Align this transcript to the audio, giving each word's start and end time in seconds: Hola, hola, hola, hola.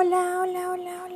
Hola, 0.00 0.38
hola, 0.42 0.70
hola, 0.70 0.92
hola. 1.02 1.07